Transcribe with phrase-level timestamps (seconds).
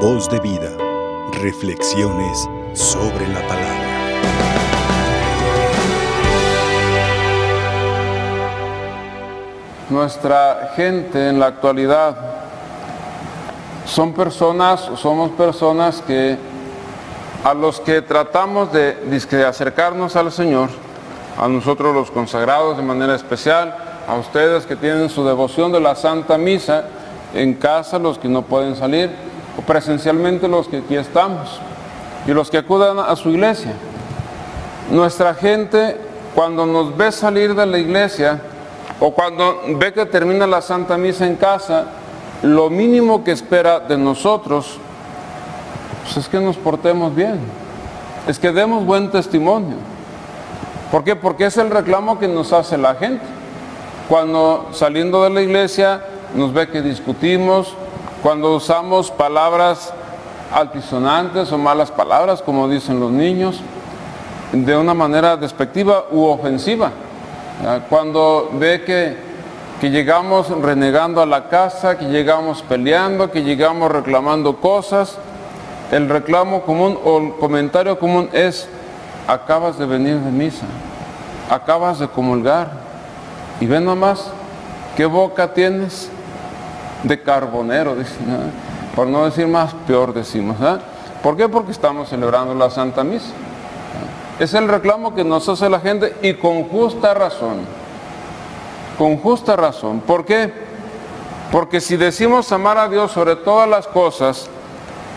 [0.00, 0.70] Voz de vida.
[1.40, 3.86] Reflexiones sobre la palabra.
[9.88, 12.14] Nuestra gente en la actualidad
[13.86, 16.36] son personas, somos personas que
[17.42, 20.68] a los que tratamos de, de acercarnos al Señor,
[21.40, 23.74] a nosotros los consagrados de manera especial,
[24.06, 26.84] a ustedes que tienen su devoción de la Santa Misa
[27.32, 29.10] en casa, los que no pueden salir,
[29.62, 31.60] presencialmente los que aquí estamos,
[32.26, 33.72] y los que acudan a su iglesia.
[34.90, 35.96] Nuestra gente,
[36.34, 38.40] cuando nos ve salir de la iglesia,
[39.00, 41.86] o cuando ve que termina la Santa Misa en casa,
[42.42, 44.78] lo mínimo que espera de nosotros
[46.06, 47.40] pues es que nos portemos bien,
[48.28, 49.76] es que demos buen testimonio.
[50.92, 51.16] ¿Por qué?
[51.16, 53.24] Porque es el reclamo que nos hace la gente.
[54.08, 56.00] Cuando saliendo de la iglesia
[56.32, 57.74] nos ve que discutimos,
[58.26, 59.92] cuando usamos palabras
[60.52, 63.60] altisonantes o malas palabras, como dicen los niños,
[64.50, 66.90] de una manera despectiva u ofensiva.
[67.88, 69.16] Cuando ve que,
[69.80, 75.18] que llegamos renegando a la casa, que llegamos peleando, que llegamos reclamando cosas,
[75.92, 78.68] el reclamo común o el comentario común es,
[79.28, 80.66] acabas de venir de misa,
[81.48, 82.72] acabas de comulgar,
[83.60, 84.32] y ven nomás,
[84.96, 86.10] ¿qué boca tienes?
[87.02, 87.94] De carbonero,
[88.94, 90.56] por no decir más, peor decimos.
[90.60, 90.78] ¿eh?
[91.22, 91.48] ¿Por qué?
[91.48, 93.32] Porque estamos celebrando la Santa Misa.
[94.38, 97.60] Es el reclamo que nos hace la gente y con justa razón.
[98.98, 100.00] Con justa razón.
[100.00, 100.52] ¿Por qué?
[101.50, 104.48] Porque si decimos amar a Dios sobre todas las cosas,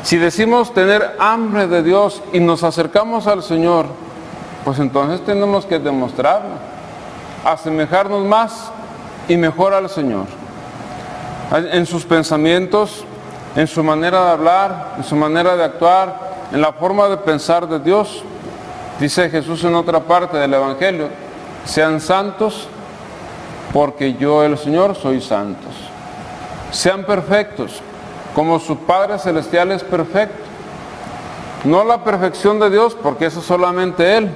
[0.03, 3.87] si decimos tener hambre de Dios y nos acercamos al Señor,
[4.63, 6.55] pues entonces tenemos que demostrarlo,
[7.43, 8.71] asemejarnos más
[9.27, 10.38] y mejor al Señor.
[11.51, 13.03] En sus pensamientos,
[13.55, 17.67] en su manera de hablar, en su manera de actuar, en la forma de pensar
[17.67, 18.23] de Dios.
[18.99, 21.07] Dice Jesús en otra parte del Evangelio,
[21.65, 22.67] sean santos
[23.73, 25.73] porque yo el Señor soy santos.
[26.71, 27.81] Sean perfectos
[28.35, 30.43] como su Padre Celestial es perfecto.
[31.63, 34.29] No la perfección de Dios, porque eso es solamente Él,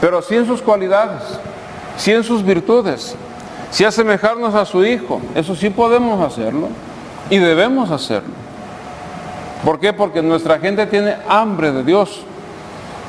[0.00, 1.22] pero sí en sus cualidades,
[1.96, 3.14] sí en sus virtudes,
[3.70, 5.20] sí asemejarnos a su Hijo.
[5.34, 6.68] Eso sí podemos hacerlo
[7.28, 8.34] y debemos hacerlo.
[9.64, 9.92] ¿Por qué?
[9.92, 12.22] Porque nuestra gente tiene hambre de Dios.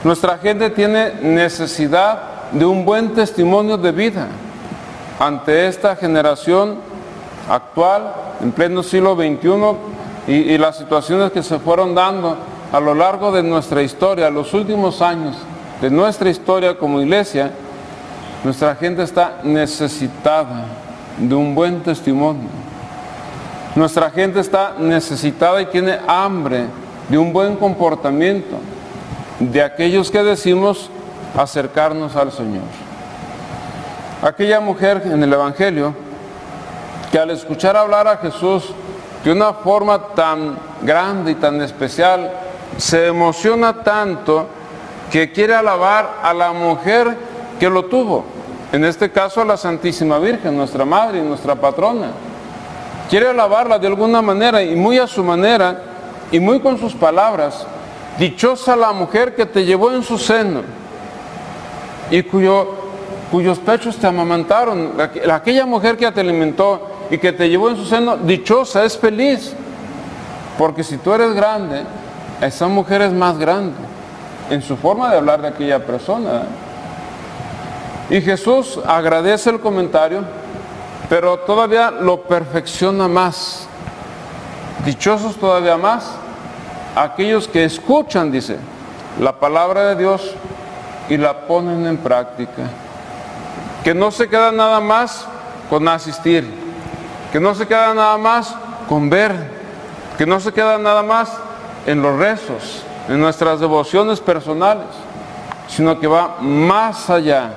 [0.03, 4.27] Nuestra gente tiene necesidad de un buen testimonio de vida
[5.19, 6.79] ante esta generación
[7.49, 9.78] actual, en pleno siglo XXI,
[10.28, 12.38] y, y, las situaciones que se fueron dando
[12.72, 15.35] a lo largo de nuestra historia, los últimos años
[15.81, 17.51] de nuestra historia como iglesia,
[18.44, 20.66] nuestra gente está necesitada
[21.18, 22.50] de un buen testimonio.
[23.75, 26.66] Nuestra gente está necesitada y tiene hambre
[27.07, 28.57] de un buen comportamiento
[29.40, 30.90] de aquellos que decimos
[31.38, 32.63] acercarnos al Señor.
[34.22, 35.94] Aquella mujer en el Evangelio
[37.12, 38.73] que al escuchar hablar a Jesús
[39.23, 42.31] de una forma tan grande y tan especial,
[42.78, 44.47] se emociona tanto
[45.12, 47.16] que quiere alabar a la mujer
[47.61, 48.23] que lo tuvo,
[48.72, 52.07] en este caso a la Santísima Virgen, nuestra Madre y nuestra patrona.
[53.07, 55.79] Quiere alabarla de alguna manera y muy a su manera
[56.31, 57.67] y muy con sus palabras.
[58.17, 60.61] Dichosa la mujer que te llevó en su seno
[62.09, 62.67] y cuyo,
[63.29, 64.93] cuyos pechos te amamantaron,
[65.31, 69.53] aquella mujer que te alimentó y que te llevó en su seno, dichosa, es feliz.
[70.57, 71.83] Porque si tú eres grande,
[72.41, 73.75] esa mujer es más grande
[74.49, 76.41] en su forma de hablar de aquella persona.
[78.11, 80.22] Y Jesús agradece el comentario,
[81.09, 83.67] pero todavía lo perfecciona más.
[84.85, 86.11] Dichosos todavía más
[86.94, 88.57] aquellos que escuchan, dice,
[89.17, 90.35] la palabra de Dios
[91.07, 92.63] y la ponen en práctica.
[93.81, 95.25] Que no se queda nada más
[95.69, 96.45] con asistir,
[97.31, 98.53] que no se queda nada más
[98.89, 99.33] con ver,
[100.17, 101.31] que no se queda nada más
[101.85, 104.87] en los rezos, en nuestras devociones personales,
[105.69, 107.53] sino que va más allá,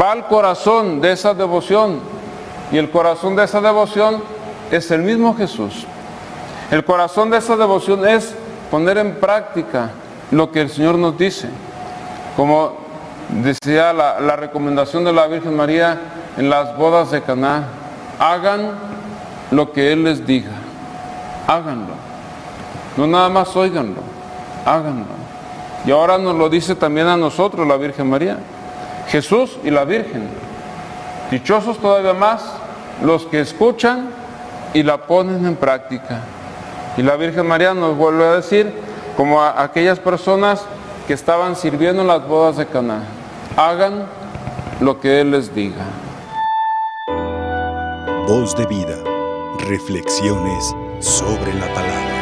[0.00, 2.00] va al corazón de esa devoción
[2.70, 4.22] y el corazón de esa devoción
[4.70, 5.86] es el mismo Jesús.
[6.70, 8.34] El corazón de esa devoción es
[8.70, 9.90] poner en práctica
[10.30, 11.48] lo que el Señor nos dice,
[12.36, 12.76] como
[13.28, 15.98] decía la, recomendación de la Virgen María
[16.36, 17.64] en las bodas de Caná
[18.18, 18.72] hagan
[19.50, 20.52] lo que Él les diga,
[21.46, 21.94] háganlo.
[22.96, 24.00] No nada más oiganlo,
[24.66, 25.06] háganlo.
[25.86, 28.38] Y ahora nos lo dice también a nosotros la Virgen María,
[29.08, 30.28] Jesús y la Virgen.
[31.30, 32.42] Dichosos todavía más
[33.02, 34.10] los que escuchan
[34.74, 36.20] y la ponen en práctica.
[36.96, 38.72] Y la Virgen María nos vuelve a decir,
[39.16, 40.62] como a aquellas personas
[41.06, 43.02] que estaban sirviendo en las bodas de Caná,
[43.56, 44.06] hagan
[44.80, 45.84] lo que Él les diga.
[48.26, 48.96] Voz de vida.
[49.68, 52.17] Reflexiones sobre la palabra.